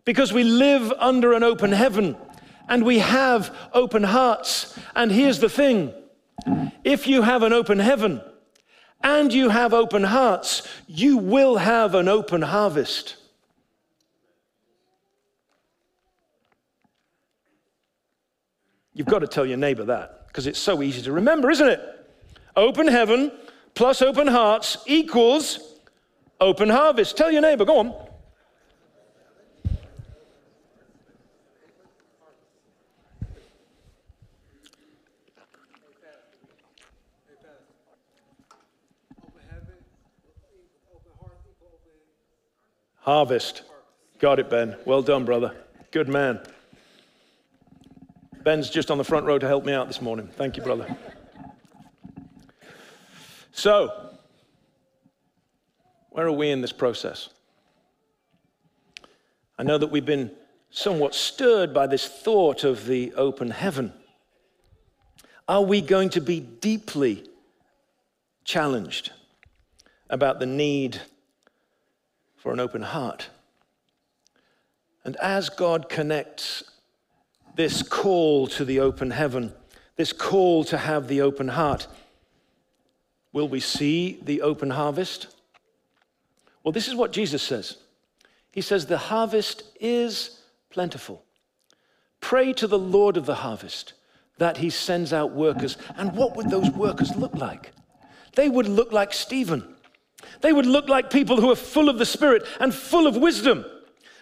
[0.04, 2.14] Because we live under an open heaven
[2.68, 4.78] and we have open hearts.
[4.94, 5.94] And here's the thing
[6.84, 8.20] if you have an open heaven
[9.02, 13.16] and you have open hearts, you will have an open harvest.
[18.98, 21.80] You've got to tell your neighbor that because it's so easy to remember, isn't it?
[22.56, 23.30] Open heaven
[23.76, 25.76] plus open hearts equals
[26.40, 27.16] open harvest.
[27.16, 27.94] Tell your neighbor, go on.
[42.96, 43.62] Harvest.
[44.18, 44.76] Got it, Ben.
[44.84, 45.54] Well done, brother.
[45.92, 46.40] Good man.
[48.48, 50.26] Ben's just on the front row to help me out this morning.
[50.26, 50.96] Thank you, brother.
[53.52, 54.14] So,
[56.08, 57.28] where are we in this process?
[59.58, 60.30] I know that we've been
[60.70, 63.92] somewhat stirred by this thought of the open heaven.
[65.46, 67.28] Are we going to be deeply
[68.44, 69.12] challenged
[70.08, 71.02] about the need
[72.38, 73.28] for an open heart.
[75.04, 76.64] And as God connects
[77.58, 79.52] this call to the open heaven,
[79.96, 81.88] this call to have the open heart,
[83.32, 85.26] will we see the open harvest?
[86.62, 87.76] Well, this is what Jesus says.
[88.52, 90.40] He says, The harvest is
[90.70, 91.24] plentiful.
[92.20, 93.92] Pray to the Lord of the harvest
[94.36, 95.76] that he sends out workers.
[95.96, 97.72] And what would those workers look like?
[98.36, 99.74] They would look like Stephen.
[100.42, 103.64] They would look like people who are full of the Spirit and full of wisdom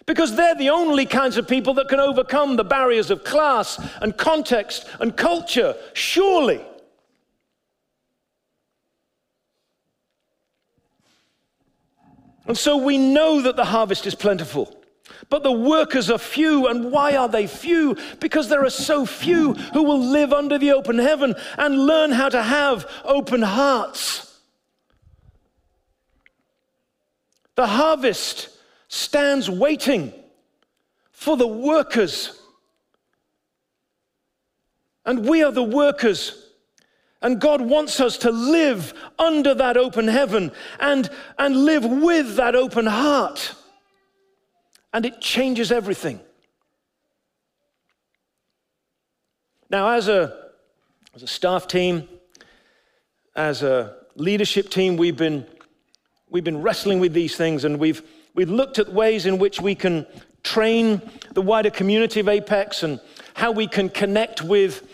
[0.07, 4.17] because they're the only kinds of people that can overcome the barriers of class and
[4.17, 6.65] context and culture, surely.
[12.47, 14.73] And so we know that the harvest is plentiful.
[15.29, 16.67] But the workers are few.
[16.67, 17.97] And why are they few?
[18.21, 22.29] Because there are so few who will live under the open heaven and learn how
[22.29, 24.39] to have open hearts.
[27.55, 28.56] The harvest
[28.87, 30.13] stands waiting
[31.11, 32.39] for the workers.
[35.05, 36.51] And we are the workers.
[37.21, 42.55] And God wants us to live under that open heaven and, and live with that
[42.55, 43.53] open heart.
[44.93, 46.19] And it changes everything.
[49.69, 50.51] Now, as a,
[51.15, 52.07] as a staff team,
[53.35, 55.45] as a leadership team, we've been
[56.29, 59.75] We've been wrestling with these things and we've, we've looked at ways in which we
[59.75, 60.05] can
[60.43, 61.01] train
[61.33, 62.99] the wider community of Apex and
[63.33, 64.87] how we can connect with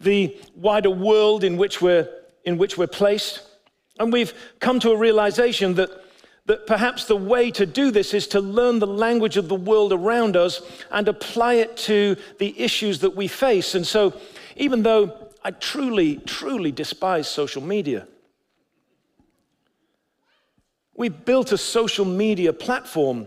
[0.00, 2.08] the wider world in which we're,
[2.44, 3.42] in which we're placed.
[3.98, 5.90] And we've come to a realization that,
[6.46, 9.92] that perhaps the way to do this is to learn the language of the world
[9.92, 13.74] around us and apply it to the issues that we face.
[13.74, 14.14] And so,
[14.56, 18.06] even though I truly, truly despise social media,
[20.94, 23.26] we built a social media platform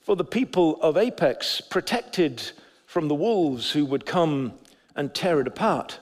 [0.00, 2.50] for the people of Apex, protected
[2.86, 4.54] from the wolves who would come
[4.96, 6.00] and tear it apart,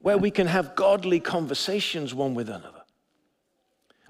[0.00, 2.82] where we can have godly conversations one with another,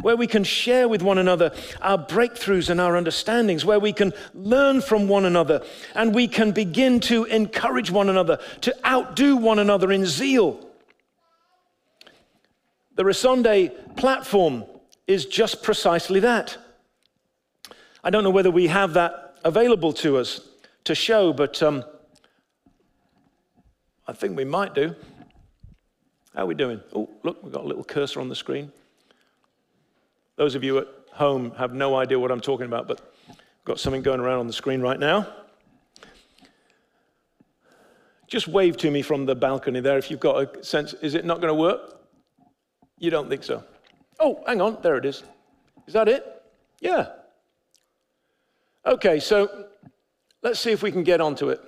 [0.00, 4.12] where we can share with one another our breakthroughs and our understandings, where we can
[4.34, 5.62] learn from one another
[5.94, 10.67] and we can begin to encourage one another, to outdo one another in zeal
[12.98, 14.64] the Resonde platform
[15.06, 16.58] is just precisely that.
[18.02, 20.40] I don't know whether we have that available to us
[20.82, 21.84] to show, but um,
[24.08, 24.96] I think we might do.
[26.34, 26.80] How are we doing?
[26.92, 28.72] Oh, look, we've got a little cursor on the screen.
[30.34, 33.78] Those of you at home have no idea what I'm talking about, but I've got
[33.78, 35.24] something going around on the screen right now.
[38.26, 40.94] Just wave to me from the balcony there if you've got a sense.
[40.94, 41.97] Is it not going to work?
[42.98, 43.64] You don't think so?
[44.20, 45.22] Oh, hang on, there it is.
[45.86, 46.24] Is that it?
[46.80, 47.08] Yeah.
[48.84, 49.66] Okay, so
[50.42, 51.60] let's see if we can get onto it.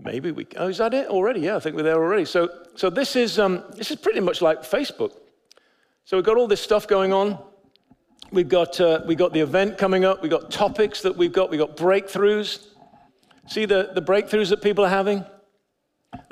[0.00, 0.46] Maybe we.
[0.56, 1.40] Oh, is that it already?
[1.40, 2.24] Yeah, I think we're there already.
[2.24, 5.12] So, so this is um, this is pretty much like Facebook.
[6.04, 7.38] So we've got all this stuff going on.
[8.32, 10.22] We've got, uh, we've got the event coming up.
[10.22, 11.50] We've got topics that we've got.
[11.50, 12.66] We've got breakthroughs.
[13.46, 15.24] See the, the breakthroughs that people are having?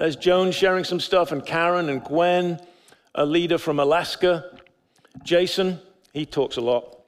[0.01, 2.59] There's Joan sharing some stuff, and Karen and Gwen,
[3.15, 4.59] a leader from Alaska.
[5.23, 5.79] Jason,
[6.15, 7.01] he talks a lot.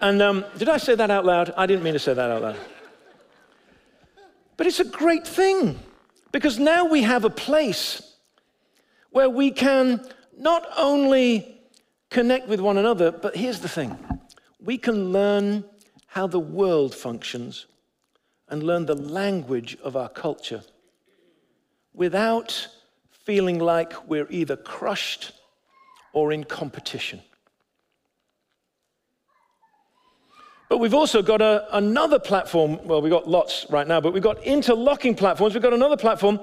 [0.00, 1.52] And um, did I say that out loud?
[1.56, 2.56] I didn't mean to say that out loud.
[4.56, 5.78] But it's a great thing
[6.32, 8.16] because now we have a place
[9.10, 10.02] where we can
[10.38, 11.60] not only
[12.10, 13.98] connect with one another, but here's the thing
[14.60, 15.64] we can learn
[16.06, 17.66] how the world functions
[18.48, 20.62] and learn the language of our culture
[21.94, 22.68] without
[23.24, 25.32] feeling like we're either crushed
[26.12, 27.22] or in competition.
[30.68, 32.82] But we've also got a, another platform.
[32.84, 35.52] Well, we've got lots right now, but we've got interlocking platforms.
[35.52, 36.40] We've got another platform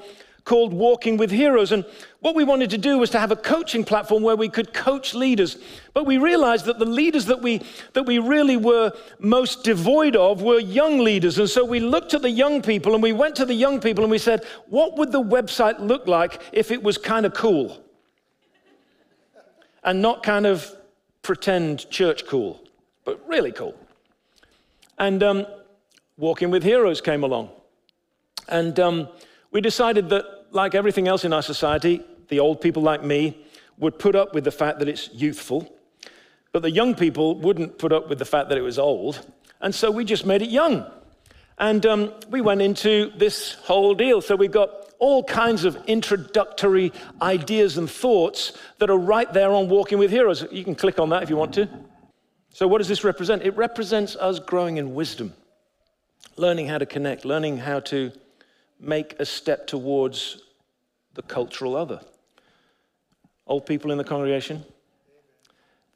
[0.50, 1.72] called Walking with Heroes.
[1.72, 1.86] And
[2.22, 5.14] what we wanted to do was to have a coaching platform where we could coach
[5.14, 5.58] leaders.
[5.94, 7.62] But we realized that the leaders that we,
[7.94, 11.38] that we really were most devoid of were young leaders.
[11.38, 14.04] And so we looked at the young people and we went to the young people
[14.04, 17.84] and we said, what would the website look like if it was kind of cool?
[19.84, 20.76] And not kind of
[21.22, 22.60] pretend church cool,
[23.06, 23.76] but really cool.
[24.98, 25.46] And um,
[26.18, 27.52] Walking with Heroes came along.
[28.48, 29.10] And um,
[29.52, 33.46] we decided that, like everything else in our society, the old people like me
[33.78, 35.74] would put up with the fact that it's youthful,
[36.52, 39.26] but the young people wouldn't put up with the fact that it was old.
[39.62, 40.86] And so we just made it young.
[41.58, 44.22] And um, we went into this whole deal.
[44.22, 44.70] So we've got
[45.00, 46.92] all kinds of introductory
[47.22, 50.46] ideas and thoughts that are right there on Walking with Heroes.
[50.52, 51.68] You can click on that if you want to.
[52.52, 53.44] So, what does this represent?
[53.44, 55.34] It represents us growing in wisdom,
[56.36, 58.12] learning how to connect, learning how to
[58.80, 60.44] make a step towards
[61.14, 62.02] the cultural other.
[63.46, 64.64] Old people in the congregation,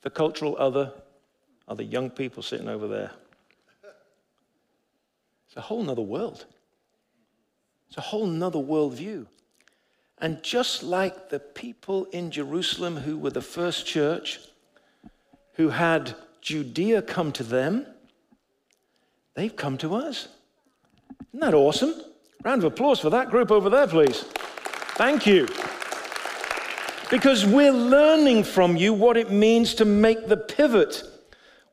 [0.01, 0.91] the cultural other
[1.67, 3.11] are the young people sitting over there.
[5.47, 6.45] It's a whole nother world.
[7.87, 9.27] It's a whole nother worldview.
[10.17, 14.39] And just like the people in Jerusalem who were the first church,
[15.53, 17.85] who had Judea come to them,
[19.35, 20.27] they've come to us.
[21.29, 21.93] Isn't that awesome?
[22.43, 24.25] Round of applause for that group over there, please.
[24.95, 25.47] Thank you.
[27.09, 31.03] Because we're learning from you what it means to make the pivot,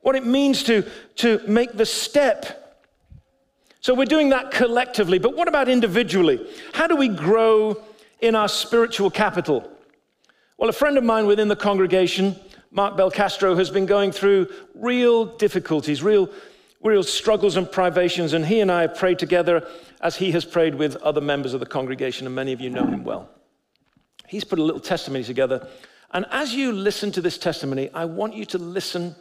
[0.03, 2.85] what it means to, to make the step.
[3.81, 5.19] So we're doing that collectively.
[5.19, 6.47] But what about individually?
[6.73, 7.83] How do we grow
[8.21, 9.69] in our spiritual capital?
[10.57, 12.37] Well, a friend of mine within the congregation
[12.73, 16.31] Mark Belcastro has been going through real difficulties, real,
[16.81, 19.67] real struggles and privations, and he and I have prayed together
[20.01, 22.87] as he has prayed with other members of the congregation, and many of you know
[22.87, 23.29] him well.
[24.27, 25.69] He's put a little testimony together,
[26.13, 29.15] and as you listen to this testimony, I want you to listen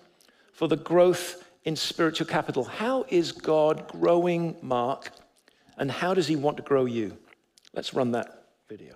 [0.53, 2.63] for the growth in spiritual capital.
[2.63, 5.11] How is God growing Mark,
[5.77, 7.17] and how does he want to grow you?
[7.73, 8.95] Let's run that video.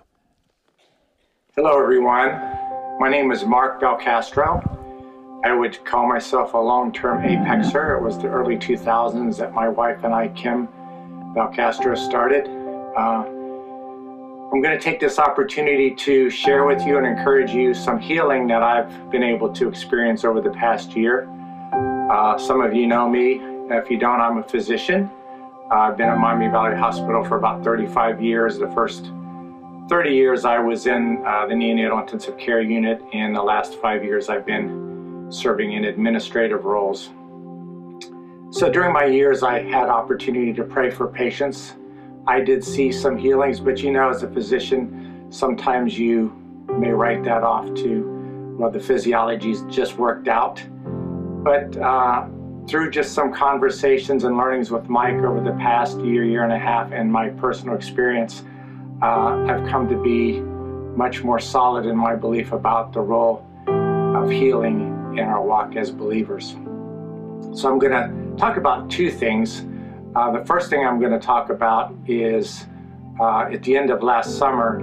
[1.54, 2.30] Hello, everyone.
[2.98, 4.80] My name is Mark Belcastro.
[5.44, 7.98] I would call myself a long-term apexer.
[7.98, 10.68] It was the early 2000s that my wife and I, Kim
[11.34, 12.46] Belcastro, started.
[12.96, 13.24] Uh,
[14.52, 18.46] I'm going to take this opportunity to share with you and encourage you some healing
[18.46, 21.28] that I've been able to experience over the past year.
[22.08, 23.40] Uh, some of you know me.
[23.70, 25.10] If you don't, I'm a physician.
[25.70, 28.58] Uh, I've been at Miami Valley Hospital for about 35 years.
[28.58, 29.10] The first
[29.88, 33.02] 30 years I was in uh, the neonatal intensive care unit.
[33.12, 37.10] In the last five years, I've been serving in administrative roles.
[38.54, 41.74] So during my years, I had opportunity to pray for patients.
[42.24, 46.28] I did see some healings, but you know, as a physician, sometimes you
[46.78, 50.62] may write that off to, well, the physiology's just worked out.
[51.42, 52.28] But uh,
[52.68, 56.58] through just some conversations and learnings with Mike over the past year, year and a
[56.58, 58.44] half, and my personal experience,
[59.02, 60.38] uh, I've come to be
[60.96, 65.90] much more solid in my belief about the role of healing in our walk as
[65.90, 66.54] believers.
[67.52, 69.64] So I'm going to talk about two things.
[70.16, 72.66] Uh, the first thing I'm going to talk about is
[73.20, 74.80] uh, at the end of last summer,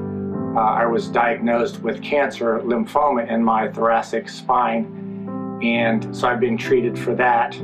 [0.57, 6.57] uh, I was diagnosed with cancer, lymphoma in my thoracic spine, and so I've been
[6.57, 7.55] treated for that.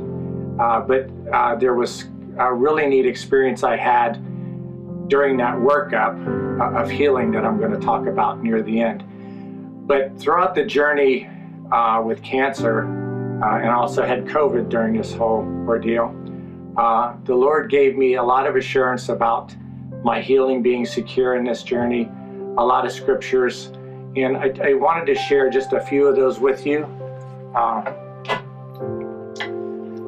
[0.58, 2.04] Uh, but uh, there was
[2.38, 4.14] a really neat experience I had
[5.08, 6.16] during that workup
[6.60, 9.04] uh, of healing that I'm going to talk about near the end.
[9.86, 11.30] But throughout the journey
[12.04, 13.07] with cancer,
[13.42, 16.14] uh, and also had COVID during this whole ordeal,
[16.76, 19.54] uh, the Lord gave me a lot of assurance about
[20.04, 22.08] my healing being secure in this journey,
[22.56, 23.72] a lot of scriptures,
[24.16, 26.84] and I, I wanted to share just a few of those with you.
[27.54, 27.92] Uh,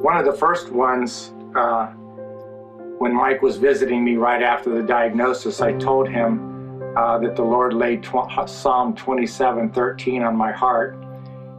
[0.01, 1.87] one of the first ones, uh,
[2.97, 6.51] when Mike was visiting me right after the diagnosis, I told him
[6.95, 10.95] uh, that the Lord laid tw- Psalm 27 13 on my heart.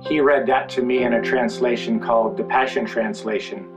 [0.05, 3.68] He read that to me in a translation called the Passion Translation.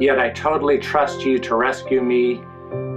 [0.00, 2.36] Yet I totally trust you to rescue me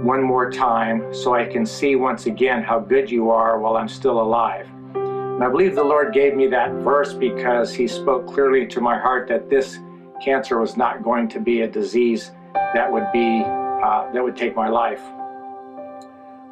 [0.02, 3.88] one more time so I can see once again how good you are while I'm
[3.88, 4.66] still alive.
[4.94, 8.98] And I believe the Lord gave me that verse because He spoke clearly to my
[8.98, 9.78] heart that this
[10.24, 12.30] cancer was not going to be a disease
[12.74, 15.02] that would be uh, that would take my life.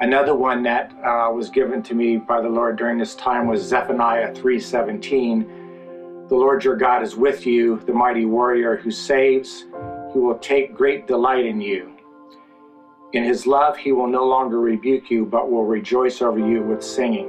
[0.01, 3.63] Another one that uh, was given to me by the Lord during this time was
[3.63, 6.29] Zephaniah 3:17.
[6.29, 9.67] The Lord your God is with you, the mighty warrior who saves.
[10.13, 11.91] He will take great delight in you.
[13.13, 16.83] In his love, he will no longer rebuke you, but will rejoice over you with
[16.83, 17.27] singing.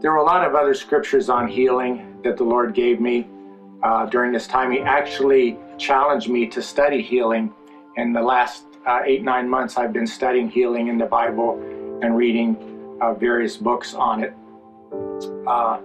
[0.00, 3.28] There were a lot of other scriptures on healing that the Lord gave me
[3.84, 4.72] uh, during this time.
[4.72, 7.52] He actually challenged me to study healing.
[7.96, 11.60] In the last uh, eight, nine months, I've been studying healing in the Bible
[12.02, 14.34] and reading uh, various books on it.
[15.46, 15.80] Uh,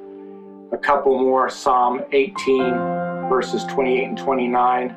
[0.72, 2.74] a couple more Psalm 18,
[3.30, 4.90] verses 28 and 29.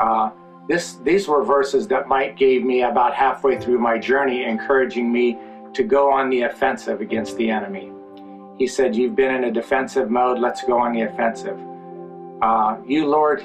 [0.00, 0.30] Uh,
[0.68, 5.38] this, these were verses that Mike gave me about halfway through my journey, encouraging me
[5.74, 7.92] to go on the offensive against the enemy.
[8.58, 11.58] He said, You've been in a defensive mode, let's go on the offensive.
[12.42, 13.42] Uh, you, Lord,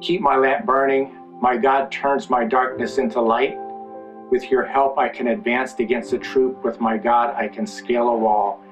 [0.00, 1.15] keep my lamp burning.
[1.40, 3.56] My God turns my darkness into light.
[4.30, 6.64] With your help, I can advance against a troop.
[6.64, 8.62] With my God, I can scale a wall.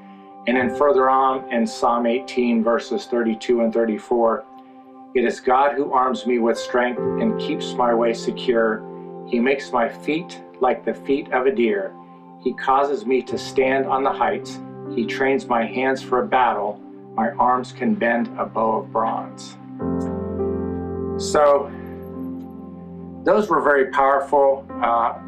[0.47, 4.45] And then further on in Psalm 18, verses 32 and 34,
[5.15, 8.83] it is God who arms me with strength and keeps my way secure.
[9.29, 11.95] He makes my feet like the feet of a deer.
[12.43, 14.59] He causes me to stand on the heights.
[14.95, 16.81] He trains my hands for a battle.
[17.15, 19.57] My arms can bend a bow of bronze.
[21.23, 21.71] So,
[23.25, 25.19] those were very powerful uh,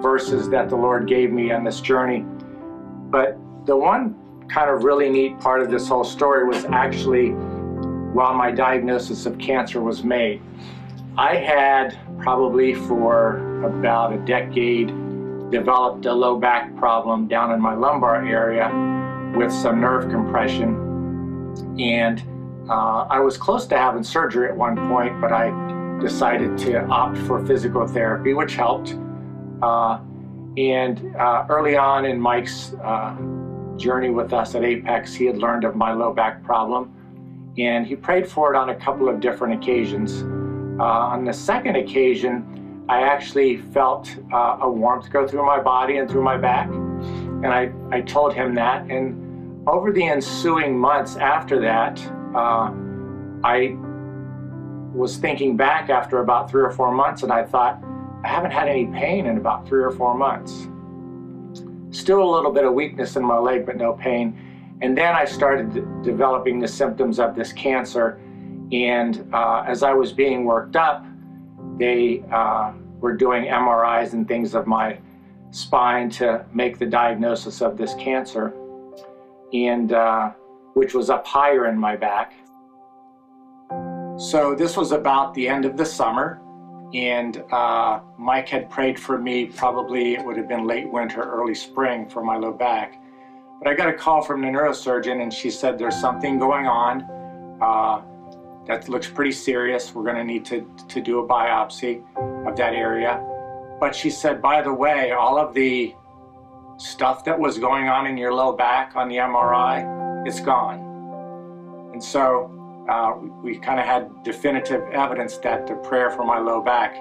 [0.00, 2.20] verses that the Lord gave me on this journey.
[3.10, 4.14] But the one
[4.48, 9.38] kind of really neat part of this whole story was actually while my diagnosis of
[9.38, 10.40] cancer was made.
[11.16, 14.88] I had probably for about a decade
[15.50, 18.68] developed a low back problem down in my lumbar area
[19.34, 20.74] with some nerve compression.
[21.80, 22.22] And
[22.68, 25.48] uh, I was close to having surgery at one point, but I
[26.04, 28.96] decided to opt for physical therapy, which helped.
[29.62, 29.98] Uh,
[30.58, 33.16] and uh, early on in Mike's uh,
[33.76, 36.94] journey with us at Apex, he had learned of my low back problem
[37.58, 40.22] and he prayed for it on a couple of different occasions.
[40.80, 45.98] Uh, on the second occasion, I actually felt uh, a warmth go through my body
[45.98, 48.90] and through my back, and I, I told him that.
[48.90, 51.98] And over the ensuing months after that,
[52.34, 52.72] uh,
[53.44, 53.76] I
[54.94, 57.82] was thinking back after about three or four months, and I thought,
[58.24, 60.68] I haven't had any pain in about three or four months.
[61.90, 64.38] Still a little bit of weakness in my leg, but no pain.
[64.80, 68.20] And then I started developing the symptoms of this cancer.
[68.72, 71.04] And uh, as I was being worked up,
[71.78, 74.98] they uh, were doing MRIs and things of my
[75.50, 78.54] spine to make the diagnosis of this cancer,
[79.52, 80.30] and uh,
[80.74, 82.34] which was up higher in my back.
[84.24, 86.40] So this was about the end of the summer,
[86.94, 89.44] and uh, Mike had prayed for me.
[89.44, 92.98] Probably it would have been late winter, early spring for my low back.
[93.58, 97.02] But I got a call from the neurosurgeon, and she said there's something going on
[97.60, 98.00] uh,
[98.66, 99.94] that looks pretty serious.
[99.94, 102.02] We're going to need to, to do a biopsy
[102.48, 103.22] of that area.
[103.78, 105.94] But she said, by the way, all of the
[106.78, 110.80] stuff that was going on in your low back on the MRI, it's gone.
[111.92, 112.53] And so
[112.88, 116.96] uh, we kind of had definitive evidence that the prayer for my low back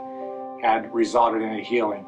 [0.62, 2.06] had resulted in a healing.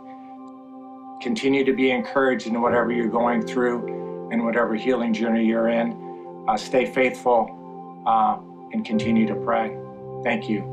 [1.21, 6.45] Continue to be encouraged in whatever you're going through in whatever healing journey you're in.
[6.47, 8.37] Uh, stay faithful uh,
[8.71, 9.77] and continue to pray.
[10.23, 10.71] Thank you.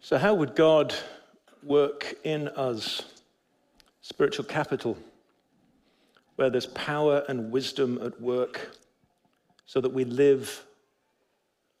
[0.00, 0.94] So, how would God
[1.62, 3.11] work in us?
[4.02, 4.98] Spiritual capital,
[6.36, 8.76] where there's power and wisdom at work,
[9.66, 10.64] so that we live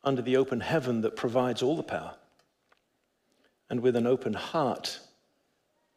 [0.04, 2.14] under the open heaven that provides all the power
[3.70, 4.98] and with an open heart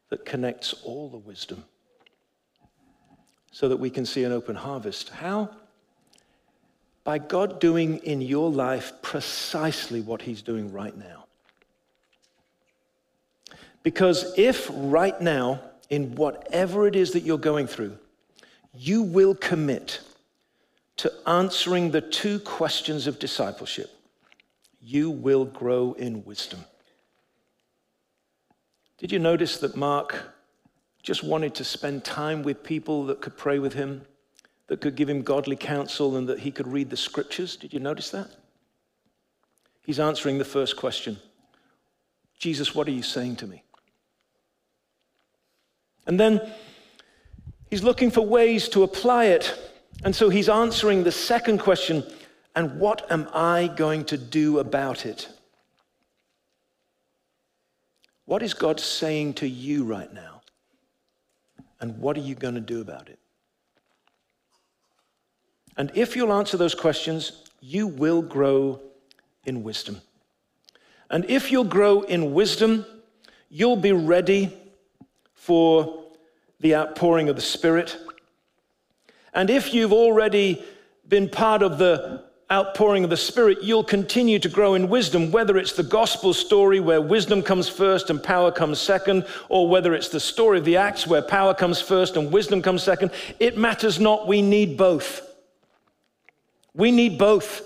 [0.10, 1.64] that connects all the wisdom
[3.52, 5.10] so that we can see an open harvest.
[5.10, 5.50] How?
[7.06, 11.26] By God doing in your life precisely what He's doing right now.
[13.82, 17.98] Because if right now, in whatever it is that you're going through,
[18.74, 20.02] you will commit
[20.98, 23.90] to answering the two questions of discipleship,
[24.82, 26.64] you will grow in wisdom.
[28.98, 30.36] Did you notice that Mark
[31.04, 34.04] just wanted to spend time with people that could pray with him,
[34.68, 37.58] that could give him godly counsel, and that he could read the scriptures?
[37.58, 38.30] Did you notice that?
[39.86, 41.20] He's answering the first question
[42.40, 43.64] Jesus, what are you saying to me?
[46.06, 46.42] And then
[47.70, 49.54] he's looking for ways to apply it.
[50.04, 52.04] And so he's answering the second question
[52.56, 55.28] and what am I going to do about it?
[58.26, 60.42] What is God saying to you right now?
[61.82, 63.20] And what are you going to do about it?
[65.78, 68.80] And if you'll answer those questions, you will grow
[69.46, 70.02] in wisdom.
[71.10, 72.86] And if you'll grow in wisdom,
[73.50, 74.58] you'll be ready
[75.46, 76.04] for
[76.60, 77.96] the outpouring of the Spirit.
[79.32, 80.64] And if you've already
[81.08, 85.58] been part of the outpouring of the Spirit, you'll continue to grow in wisdom, whether
[85.58, 90.10] it's the gospel story where wisdom comes first and power comes second, or whether it's
[90.10, 93.12] the story of the Acts where power comes first and wisdom comes second.
[93.40, 94.28] It matters not.
[94.28, 95.22] We need both.
[96.74, 97.62] We need both.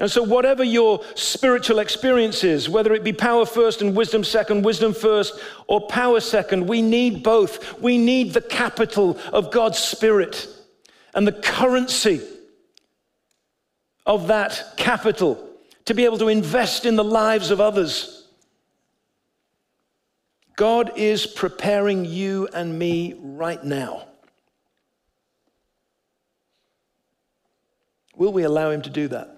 [0.00, 4.64] And so, whatever your spiritual experience is, whether it be power first and wisdom second,
[4.64, 7.80] wisdom first, or power second, we need both.
[7.80, 10.46] We need the capital of God's Spirit
[11.14, 12.20] and the currency
[14.06, 15.44] of that capital
[15.86, 18.28] to be able to invest in the lives of others.
[20.54, 24.06] God is preparing you and me right now.
[28.16, 29.37] Will we allow Him to do that?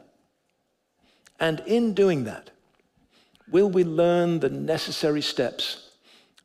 [1.40, 2.50] And in doing that,
[3.50, 5.88] will we learn the necessary steps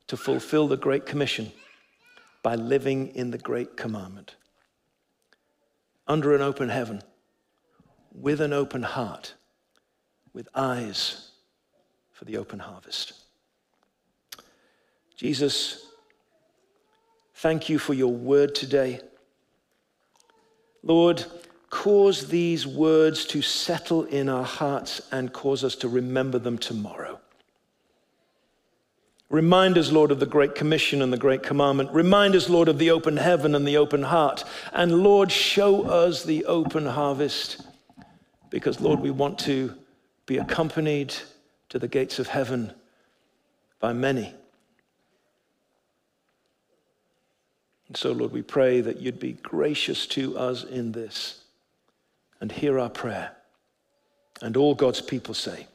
[0.07, 1.51] to fulfill the Great Commission
[2.41, 4.35] by living in the Great Commandment?
[6.07, 7.01] Under an open heaven,
[8.13, 9.33] with an open heart,
[10.33, 11.31] with eyes
[12.13, 13.13] for the open harvest.
[15.17, 15.87] Jesus,
[17.35, 19.01] thank you for your word today.
[20.83, 21.25] Lord,
[21.69, 27.19] cause these words to settle in our hearts and cause us to remember them tomorrow.
[29.29, 31.91] Remind us, Lord, of the Great Commission and the Great Commandment.
[31.91, 34.43] Remind us, Lord, of the open heaven and the open heart.
[34.71, 37.65] And Lord, show us the open harvest
[38.49, 39.73] because, Lord, we want to
[40.25, 41.13] be accompanied
[41.69, 42.71] to the gates of heaven
[43.79, 44.33] by many.
[47.87, 51.44] And so, Lord, we pray that you'd be gracious to us in this
[52.41, 53.31] and hear our prayer.
[54.41, 55.67] And all God's people say,